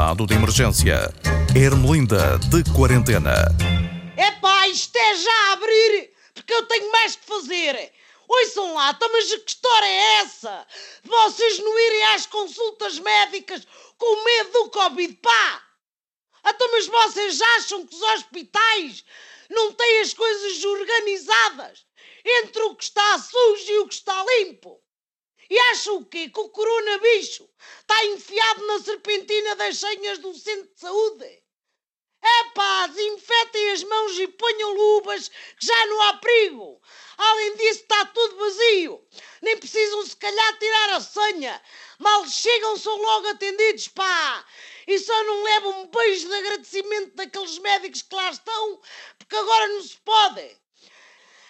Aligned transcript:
estado 0.00 0.26
de 0.26 0.32
emergência. 0.32 1.12
Ermelinda 1.54 2.38
de 2.48 2.64
quarentena. 2.72 3.34
Epá, 4.16 4.66
isto 4.66 4.96
é 4.96 5.14
já 5.14 5.32
a 5.32 5.52
abrir, 5.52 6.14
porque 6.32 6.54
eu 6.54 6.64
tenho 6.66 6.90
mais 6.90 7.16
que 7.16 7.26
fazer. 7.26 7.92
Ouçam 8.26 8.72
lá, 8.72 8.92
então, 8.92 9.12
mas 9.12 9.26
que 9.26 9.50
história 9.50 9.86
é 9.86 10.22
essa? 10.22 10.66
Vocês 11.04 11.58
não 11.58 11.78
irem 11.78 12.04
às 12.14 12.24
consultas 12.24 12.98
médicas 12.98 13.66
com 13.98 14.24
medo 14.24 14.52
do 14.52 14.70
Covid, 14.70 15.12
pá! 15.16 15.62
Então, 16.46 16.72
mas 16.72 16.86
vocês 16.86 17.42
acham 17.42 17.86
que 17.86 17.94
os 17.94 18.00
hospitais 18.00 19.04
não 19.50 19.74
têm 19.74 20.00
as 20.00 20.14
coisas 20.14 20.64
organizadas 20.64 21.84
entre 22.24 22.62
o 22.62 22.74
que 22.74 22.84
está 22.84 23.18
sujo 23.18 23.70
e 23.70 23.78
o 23.80 23.86
que 23.86 23.94
está 23.94 24.24
limpo? 24.24 24.80
E 25.50 25.58
acham 25.72 25.98
o 25.98 26.06
quê? 26.06 26.30
Que 26.30 26.40
o 26.40 26.48
corona 26.48 26.98
bicho 27.00 27.49
está 27.90 28.04
enfiado 28.04 28.66
na 28.68 28.78
serpentina 28.78 29.56
das 29.56 29.78
senhas 29.78 30.18
do 30.18 30.32
centro 30.32 30.72
de 30.72 30.80
saúde? 30.80 31.42
É 32.22 32.44
pá, 32.54 32.86
desinfetem 32.86 33.72
as 33.72 33.82
mãos 33.82 34.18
e 34.18 34.28
ponham 34.28 34.74
luvas, 34.74 35.28
que 35.28 35.66
já 35.66 35.86
não 35.86 36.02
há 36.02 36.12
perigo. 36.18 36.80
Além 37.16 37.56
disso, 37.56 37.80
está 37.80 38.04
tudo 38.04 38.36
vazio. 38.36 39.04
Nem 39.42 39.56
precisam, 39.58 40.06
se 40.06 40.16
calhar, 40.16 40.58
tirar 40.58 40.90
a 40.90 41.00
senha. 41.00 41.60
Mal 41.98 42.28
chegam, 42.28 42.76
são 42.76 42.94
logo 42.96 43.28
atendidos, 43.28 43.88
pá. 43.88 44.44
E 44.86 44.98
só 44.98 45.24
não 45.24 45.42
levam 45.42 45.80
um 45.80 45.86
beijo 45.86 46.28
de 46.28 46.34
agradecimento 46.34 47.16
daqueles 47.16 47.58
médicos 47.58 48.02
que 48.02 48.14
lá 48.14 48.30
estão, 48.30 48.80
porque 49.18 49.34
agora 49.34 49.68
não 49.68 49.82
se 49.82 49.96
pode. 50.04 50.56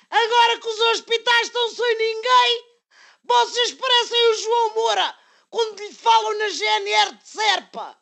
Agora 0.08 0.60
que 0.60 0.68
os 0.68 0.80
hospitais 0.92 1.48
estão 1.48 1.70
sem 1.70 1.98
ninguém, 1.98 2.64
vocês 3.24 3.72
parecem 3.72 4.30
o 4.30 4.34
João 4.34 4.74
Moura 4.74 5.19
quando 5.50 5.80
lhe 5.80 5.92
falam 5.92 6.38
na 6.38 6.48
GNR 6.48 7.16
de 7.16 7.28
Serpa. 7.28 8.00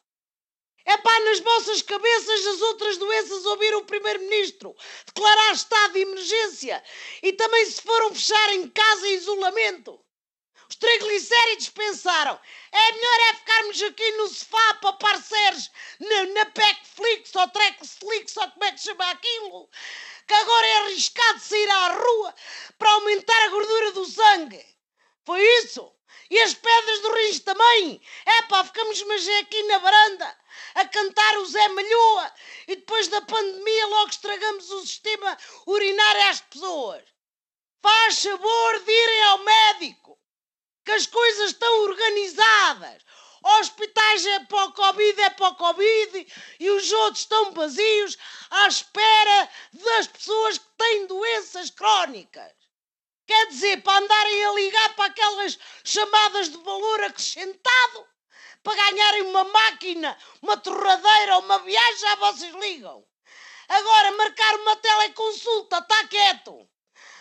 É 0.84 0.96
pá, 0.96 1.20
nas 1.20 1.40
vossas 1.40 1.82
cabeças 1.82 2.46
as 2.46 2.62
outras 2.62 2.96
doenças 2.96 3.44
ouviram 3.44 3.80
o 3.80 3.84
Primeiro-Ministro 3.84 4.74
declarar 5.06 5.52
estado 5.52 5.92
de 5.92 6.00
emergência 6.00 6.82
e 7.22 7.32
também 7.34 7.66
se 7.66 7.82
foram 7.82 8.14
fechar 8.14 8.54
em 8.54 8.68
casa 8.70 9.06
em 9.06 9.14
isolamento. 9.14 10.02
Os 10.68 10.76
triglicéridos 10.76 11.70
pensaram, 11.70 12.38
é 12.72 12.92
melhor 12.92 13.20
é 13.20 13.34
ficarmos 13.34 13.82
aqui 13.82 14.10
no 14.12 14.28
sofá 14.28 14.74
para 14.74 14.92
parceiros 14.94 15.70
na, 15.98 16.26
na 16.26 16.46
Packflix 16.46 17.34
ou 17.34 17.48
Treclix 17.48 18.36
ou 18.36 18.50
como 18.50 18.64
é 18.64 18.72
que 18.72 18.80
chama 18.80 19.10
aquilo, 19.10 19.70
que 20.26 20.34
agora 20.34 20.66
é 20.66 20.76
arriscado 20.80 21.40
sair 21.40 21.70
à 21.70 21.88
rua 21.94 22.34
para 22.78 22.92
aumentar 22.92 23.42
a 23.42 23.48
gordura 23.48 23.92
do 23.92 24.04
sangue. 24.04 24.64
Foi 25.24 25.42
isso? 25.58 25.97
E 26.30 26.38
as 26.40 26.54
pedras 26.54 27.00
do 27.00 27.12
rins 27.14 27.40
também? 27.40 28.02
É 28.26 28.42
pá, 28.42 28.62
ficamos 28.64 29.02
mas 29.04 29.26
é 29.26 29.38
aqui 29.38 29.62
na 29.64 29.78
varanda 29.78 30.38
a 30.74 30.86
cantar 30.86 31.38
o 31.38 31.46
Zé 31.46 31.68
Malhoa 31.68 32.32
e 32.66 32.76
depois 32.76 33.08
da 33.08 33.22
pandemia 33.22 33.86
logo 33.86 34.10
estragamos 34.10 34.70
o 34.70 34.80
sistema 34.80 35.36
urinário 35.66 36.28
às 36.28 36.40
pessoas. 36.40 37.02
Faz 37.80 38.22
favor 38.22 38.84
de 38.84 38.92
irem 38.92 39.22
ao 39.22 39.38
médico, 39.38 40.18
que 40.84 40.92
as 40.92 41.06
coisas 41.06 41.50
estão 41.50 41.80
organizadas. 41.84 43.02
Hospitais 43.42 44.26
é 44.26 44.40
para 44.40 44.64
o 44.64 44.72
Covid, 44.72 45.20
é 45.22 45.30
para 45.30 45.48
o 45.48 45.54
Covid 45.54 46.34
e 46.58 46.70
os 46.70 46.92
outros 46.92 47.20
estão 47.20 47.52
vazios 47.52 48.18
à 48.50 48.66
espera 48.66 49.50
das 49.72 50.06
pessoas 50.08 50.58
que 50.58 50.66
têm 50.76 51.06
doenças 51.06 51.70
crónicas. 51.70 52.57
Quer 53.28 53.46
dizer, 53.48 53.82
para 53.82 54.02
andarem 54.02 54.44
a 54.46 54.52
ligar 54.54 54.96
para 54.96 55.04
aquelas 55.04 55.58
chamadas 55.84 56.48
de 56.48 56.56
valor 56.56 57.02
acrescentado, 57.02 58.06
para 58.62 58.74
ganharem 58.74 59.22
uma 59.24 59.44
máquina, 59.44 60.16
uma 60.40 60.56
torradeira 60.56 61.36
uma 61.36 61.58
viagem, 61.58 61.98
já 61.98 62.14
vocês 62.14 62.54
ligam. 62.54 63.04
Agora, 63.68 64.12
marcar 64.12 64.54
uma 64.60 64.76
teleconsulta, 64.76 65.76
está 65.76 66.08
quieto. 66.08 66.66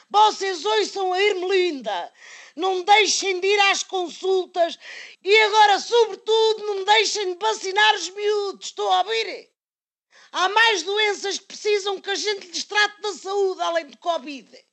Vocês 0.09 0.63
ouçam 0.63 1.12
a 1.12 1.22
Irmelinda. 1.22 2.13
Não 2.56 2.84
deixem 2.84 3.41
de 3.41 3.47
ir 3.47 3.59
às 3.69 3.84
consultas 3.84 4.79
e 5.22 5.39
agora, 5.41 5.78
sobretudo, 5.78 6.68
não 6.68 6.85
deixem 6.85 7.34
de 7.34 7.38
vacinar 7.38 7.95
os 7.95 8.09
miúdos. 8.12 8.68
Estou 8.68 8.89
a 8.94 9.00
ouvir? 9.00 9.51
Há 10.31 10.47
mais 10.47 10.84
doenças 10.84 11.38
que 11.38 11.47
precisam 11.47 12.00
que 12.00 12.09
a 12.09 12.16
gente 12.16 12.47
lhes 12.47 12.63
trate 12.63 13.01
da 13.01 13.12
saúde, 13.12 13.62
além 13.62 13.88
de 13.88 13.97
Covid. 13.97 14.68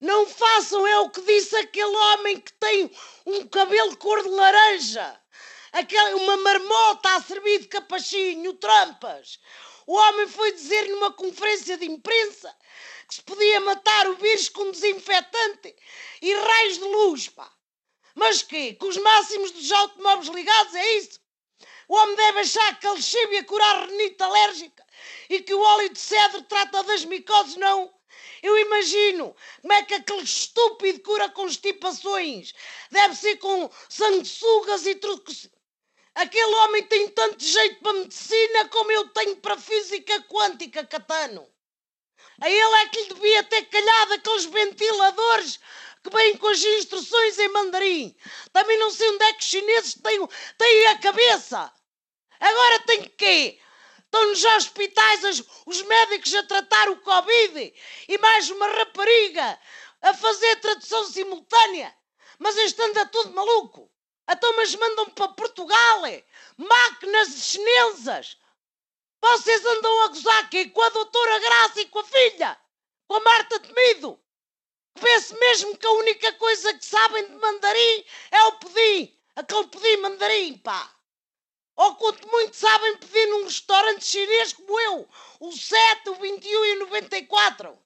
Não 0.00 0.26
façam 0.26 0.86
é 0.86 0.98
o 1.00 1.10
que 1.10 1.20
disse 1.20 1.54
aquele 1.56 1.94
homem 1.94 2.40
que 2.40 2.52
tem 2.54 2.90
um 3.26 3.46
cabelo 3.46 3.96
cor 3.98 4.22
de 4.22 4.30
laranja. 4.30 5.20
Aquela, 5.72 6.16
uma 6.16 6.36
marmota 6.38 7.16
a 7.16 7.22
servir 7.22 7.60
de 7.60 7.68
capachinho, 7.68 8.54
trampas. 8.54 9.38
O 9.86 9.94
homem 9.94 10.26
foi 10.26 10.52
dizer 10.52 10.88
numa 10.88 11.12
conferência 11.12 11.76
de 11.76 11.84
imprensa 11.84 12.54
que 13.06 13.16
se 13.16 13.22
podia 13.22 13.60
matar 13.60 14.08
o 14.08 14.16
vírus 14.16 14.48
com 14.48 14.70
desinfetante 14.70 15.76
e 16.22 16.34
raios 16.34 16.78
de 16.78 16.84
luz, 16.84 17.28
pá. 17.28 17.52
Mas 18.14 18.42
quê? 18.42 18.74
Com 18.74 18.86
os 18.86 18.96
máximos 18.96 19.50
dos 19.50 19.70
automóveis 19.70 20.28
ligados, 20.28 20.74
é 20.74 20.96
isso? 20.96 21.20
O 21.88 21.94
homem 21.94 22.16
deve 22.16 22.40
achar 22.40 22.78
que 22.78 22.86
a 22.86 22.92
lexívia 22.92 23.44
cura 23.44 23.64
a 23.64 23.84
renite 23.84 24.22
alérgica 24.22 24.86
e 25.28 25.42
que 25.42 25.52
o 25.52 25.60
óleo 25.60 25.90
de 25.90 25.98
cedro 25.98 26.42
trata 26.42 26.82
das 26.84 27.04
micoses, 27.04 27.56
não. 27.56 27.92
Eu 28.42 28.58
imagino 28.58 29.34
como 29.60 29.72
é 29.72 29.82
que 29.82 29.94
aquele 29.94 30.22
estúpido 30.22 31.00
cura 31.00 31.28
constipações. 31.28 32.54
Deve 32.90 33.14
ser 33.14 33.36
com 33.36 33.70
sanguessugas 33.88 34.86
e 34.86 34.94
tudo. 34.94 35.32
Aquele 36.14 36.54
homem 36.56 36.82
tem 36.84 37.08
tanto 37.08 37.42
jeito 37.44 37.80
para 37.80 37.92
medicina 37.92 38.68
como 38.68 38.90
eu 38.90 39.08
tenho 39.10 39.36
para 39.36 39.56
física 39.56 40.22
quântica, 40.22 40.84
Catano. 40.84 41.48
A 42.40 42.50
ele 42.50 42.74
é 42.76 42.88
que 42.88 43.00
lhe 43.02 43.14
devia 43.14 43.42
ter 43.44 43.62
calhado 43.66 44.14
aqueles 44.14 44.46
ventiladores 44.46 45.60
que 46.02 46.10
vêm 46.10 46.36
com 46.36 46.48
as 46.48 46.62
instruções 46.62 47.38
em 47.38 47.48
mandarim. 47.48 48.16
Também 48.52 48.78
não 48.78 48.90
sei 48.90 49.10
onde 49.10 49.24
é 49.24 49.32
que 49.34 49.42
os 49.42 49.50
chineses 49.50 49.94
têm, 50.02 50.26
têm 50.56 50.86
a 50.86 50.98
cabeça. 50.98 51.72
Agora 52.40 52.80
tem 52.80 53.02
quê? 53.02 53.60
Estão 54.12 54.26
nos 54.26 54.44
hospitais 54.44 55.24
as, 55.24 55.42
os 55.64 55.82
médicos 55.82 56.34
a 56.34 56.42
tratar 56.42 56.88
o 56.88 56.96
Covid 56.96 57.72
e 58.08 58.18
mais 58.18 58.50
uma 58.50 58.66
rapariga 58.66 59.56
a 60.02 60.12
fazer 60.12 60.56
tradução 60.56 61.04
simultânea. 61.04 61.96
Mas 62.36 62.56
este 62.56 62.82
anda 62.82 63.06
tudo 63.06 63.32
maluco. 63.32 63.88
Então, 64.28 64.56
mas 64.56 64.74
mandam 64.74 65.10
para 65.10 65.28
Portugal, 65.28 66.06
é? 66.06 66.24
máquinas 66.56 67.28
chinesas. 67.44 68.36
Vocês 69.22 69.64
andam 69.64 70.00
a 70.02 70.08
gozar 70.08 70.38
aqui 70.40 70.68
com 70.70 70.82
a 70.82 70.88
doutora 70.88 71.38
Graça 71.38 71.80
e 71.80 71.86
com 71.86 72.00
a 72.00 72.04
filha, 72.04 72.60
com 73.06 73.14
a 73.14 73.20
Marta 73.20 73.60
Temido. 73.60 74.20
Vê-se 74.96 75.38
mesmo 75.38 75.78
que 75.78 75.86
a 75.86 75.92
única 75.92 76.32
coisa 76.32 76.74
que 76.74 76.84
sabem 76.84 77.28
de 77.28 77.36
mandarim 77.36 78.04
é 78.32 78.42
o 78.42 78.52
pudim. 78.58 79.16
Aquele 79.36 79.68
pudim 79.68 79.96
mandarim, 79.98 80.58
pá. 80.58 80.96
Sabem 82.52 82.96
pedir 82.98 83.26
num 83.26 83.44
restaurante 83.44 84.04
chinês 84.04 84.52
como 84.52 84.80
eu, 84.80 85.08
o 85.40 85.52
7, 85.52 86.10
o 86.10 86.14
21 86.14 86.64
e 86.64 86.72
o 86.76 86.78
94. 86.80 87.78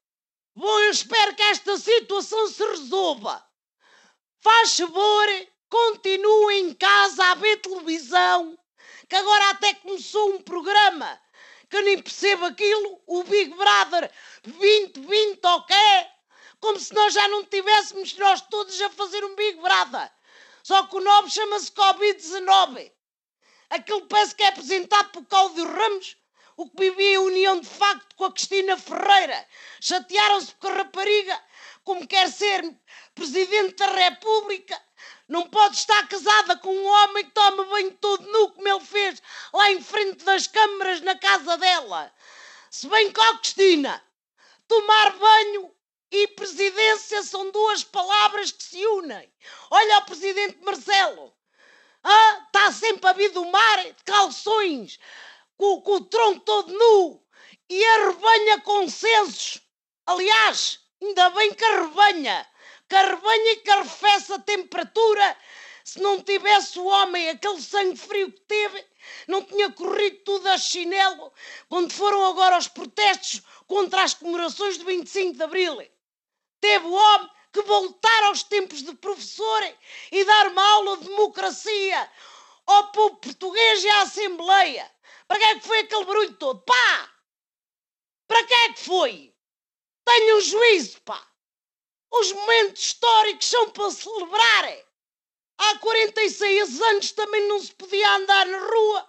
Bom, 0.57 0.79
eu 0.81 0.91
espero 0.91 1.35
que 1.35 1.43
esta 1.43 1.77
situação 1.77 2.47
se 2.49 2.65
resolva. 2.65 3.45
Faz 4.41 4.77
favor, 4.77 5.27
continue 5.69 6.61
em 6.61 6.75
casa 6.75 7.25
a 7.25 7.35
ver 7.35 7.57
televisão, 7.57 8.59
que 9.09 9.17
agora 9.17 9.51
até 9.51 9.75
começou 9.75 10.35
um 10.35 10.43
programa 10.43 11.21
que 11.69 11.79
eu 11.79 11.83
nem 11.83 12.01
percebo 12.01 12.45
aquilo, 12.45 13.03
o 13.07 13.25
Big 13.25 13.53
Brother 13.55 14.11
2020 14.45 15.45
ok? 15.45 15.77
Como 16.61 16.79
se 16.79 16.95
nós 16.95 17.13
já 17.13 17.27
não 17.27 17.45
tivéssemos 17.45 18.17
nós 18.17 18.41
todos 18.43 18.81
a 18.81 18.91
fazer 18.91 19.25
um 19.25 19.35
Big 19.35 19.61
Brother. 19.61 20.11
Só 20.63 20.87
que 20.87 20.97
o 20.97 21.01
nome 21.01 21.31
chama-se 21.31 21.73
Covid-19. 21.73 22.94
Aquele 23.71 24.07
parece 24.07 24.35
que 24.35 24.43
é 24.43 24.49
apresentado 24.49 25.11
por 25.11 25.25
Cláudio 25.27 25.65
Ramos, 25.65 26.17
o 26.57 26.69
que 26.69 26.91
vivia 26.91 27.15
em 27.15 27.19
união 27.19 27.61
de 27.61 27.69
facto 27.69 28.15
com 28.17 28.27
a 28.27 28.33
Cristina 28.33 28.77
Ferreira. 28.77 29.47
Chatearam-se 29.81 30.53
porque 30.53 30.69
a 30.69 30.75
rapariga, 30.79 31.43
como 31.83 32.07
quer 32.07 32.31
ser 32.31 32.63
Presidente 33.15 33.77
da 33.77 33.87
República, 33.87 34.81
não 35.29 35.49
pode 35.49 35.77
estar 35.77 36.07
casada 36.09 36.57
com 36.59 36.75
um 36.75 36.87
homem 36.87 37.25
que 37.25 37.31
toma 37.31 37.65
banho 37.65 37.93
todo 37.93 38.27
nu, 38.31 38.51
como 38.51 38.69
ele 38.69 38.81
fez 38.81 39.23
lá 39.53 39.71
em 39.71 39.81
frente 39.81 40.25
das 40.25 40.47
câmaras 40.47 41.01
na 41.01 41.17
casa 41.17 41.57
dela. 41.57 42.13
Se 42.71 42.89
bem 42.89 43.13
que, 43.13 43.21
ó 43.21 43.39
Cristina, 43.39 44.05
tomar 44.69 45.17
banho 45.17 45.75
e 46.11 46.29
presidência 46.29 47.23
são 47.23 47.51
duas 47.51 47.85
palavras 47.85 48.53
que 48.53 48.63
se 48.63 48.87
unem. 48.87 49.33
Olha 49.71 49.99
o 49.99 50.07
presidente 50.07 50.59
Marcelo. 50.63 51.33
Ah, 52.05 52.43
está 52.47 52.71
sempre 52.71 53.09
a 53.09 53.13
vir 53.15 53.31
do 53.31 53.45
mar 53.47 53.85
de 53.85 54.05
calções, 54.05 54.99
com, 55.57 55.81
com 55.81 55.95
o 55.95 56.05
tronco 56.05 56.41
todo 56.41 56.73
nu 56.73 57.25
e 57.69 57.85
arrebanha 57.85 58.61
consensos. 58.61 59.61
Aliás, 60.07 60.81
ainda 61.03 61.31
bem 61.31 61.55
que 61.55 61.65
arrebanha, 61.65 62.47
que 62.89 62.95
arrebanha 62.95 63.53
e 63.53 63.57
que 63.57 63.71
arrefece 63.71 64.33
a 64.35 64.39
temperatura 64.39 65.37
Se 65.85 66.01
não 66.01 66.21
tivesse 66.23 66.79
o 66.79 66.87
homem 66.87 67.29
aquele 67.29 67.61
sangue 67.61 67.99
frio 67.99 68.33
que 68.33 68.41
teve, 68.41 68.87
não 69.29 69.45
tinha 69.45 69.71
corrido 69.71 70.17
tudo 70.25 70.49
a 70.49 70.57
chinelo 70.57 71.31
quando 71.69 71.93
foram 71.93 72.25
agora 72.25 72.57
os 72.57 72.69
protestos 72.69 73.43
contra 73.67 74.03
as 74.03 74.15
comemorações 74.15 74.79
do 74.79 74.87
25 74.87 75.37
de 75.37 75.43
Abril. 75.43 75.87
Teve 76.59 76.87
o 76.87 76.93
homem 76.93 77.31
que 77.55 77.63
voltar 77.63 78.25
aos 78.25 78.43
tempos 78.43 78.83
de 78.83 78.93
professor 78.97 79.63
e 80.11 80.25
dar 80.25 80.49
uma 80.49 80.71
aula 80.73 80.97
de 80.97 81.05
democracia 81.05 82.11
ao 82.67 82.91
povo 82.91 83.17
português 83.17 83.85
e 83.85 83.89
à 83.89 84.03
Assembleia. 84.03 84.91
Para 85.29 85.39
que 85.39 85.45
é 85.45 85.55
que 85.55 85.67
foi 85.67 85.79
aquele 85.79 86.05
barulho 86.05 86.35
todo? 86.35 86.61
Pá! 86.63 87.15
Para 88.27 88.45
que 88.45 88.53
é 88.53 88.73
que 88.73 88.81
foi? 88.81 89.33
Tenham 90.05 90.41
juízo, 90.41 91.01
pá! 91.03 91.25
Os 92.11 92.33
momentos 92.33 92.83
históricos 92.83 93.47
são 93.47 93.71
para 93.71 93.91
celebrar. 93.93 94.77
Há 95.57 95.79
46 95.79 96.81
anos 96.81 97.13
também 97.13 97.47
não 97.47 97.61
se 97.61 97.73
podia 97.73 98.17
andar 98.17 98.47
na 98.47 98.59
rua. 98.59 99.09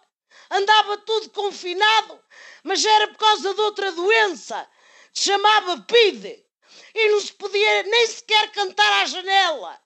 Andava 0.51 0.97
tudo 0.99 1.31
confinado, 1.31 2.23
mas 2.63 2.85
era 2.85 3.07
por 3.07 3.17
causa 3.17 3.55
de 3.55 3.61
outra 3.61 3.91
doença. 3.91 4.69
Se 5.11 5.23
chamava 5.23 5.81
PIDE 5.81 6.44
e 6.93 7.09
não 7.09 7.21
se 7.21 7.33
podia 7.33 7.83
nem 7.83 8.07
sequer 8.07 8.51
cantar 8.51 9.01
à 9.01 9.05
janela. 9.05 9.79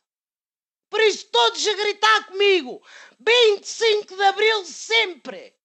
Por 0.89 0.99
isso, 1.01 1.27
todos 1.27 1.67
a 1.67 1.73
gritar 1.73 2.25
comigo: 2.25 2.81
25 3.19 4.15
de 4.15 4.23
Abril 4.23 4.65
sempre! 4.65 5.55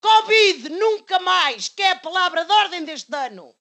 Covid 0.00 0.68
nunca 0.70 1.18
mais, 1.20 1.68
que 1.68 1.82
é 1.82 1.92
a 1.92 1.96
palavra 1.96 2.44
de 2.44 2.52
ordem 2.52 2.84
deste 2.84 3.14
ano. 3.14 3.54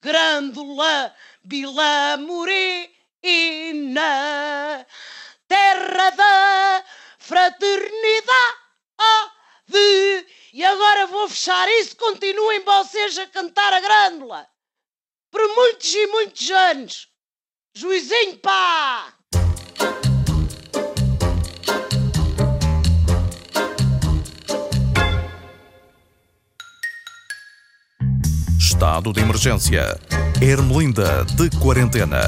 Grândola 0.00 1.14
Vila 1.44 2.16
Morena, 2.16 2.86
terra 5.46 6.10
da 6.10 6.84
fraternidade. 7.18 8.58
E 10.52 10.64
agora 10.64 11.06
vou 11.06 11.28
fechar 11.28 11.68
isso, 11.80 11.96
continuem 11.96 12.64
vocês 12.64 13.18
a 13.18 13.26
cantar 13.26 13.72
a 13.72 13.80
grândola 13.80 14.48
por 15.30 15.40
muitos 15.54 15.94
e 15.94 16.06
muitos 16.08 16.50
anos. 16.50 17.08
Juizinho, 17.74 18.38
pá! 18.38 19.14
Estado 28.58 29.12
de 29.12 29.20
emergência. 29.20 29.98
Ermelinda 30.40 31.24
de 31.24 31.50
quarentena. 31.58 32.20